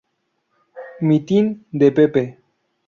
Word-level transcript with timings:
Mitin 1.09 1.53
de 1.79 1.91
"pepe". 1.91 2.23